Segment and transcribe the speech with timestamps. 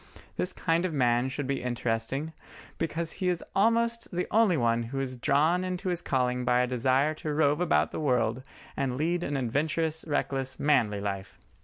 [0.35, 2.33] This kind of man should be interesting,
[2.79, 6.65] because he is almost the only one who is drawn into his calling by a
[6.65, 8.41] desire to rove about the world
[8.75, 11.37] and lead an adventurous, reckless, manly life.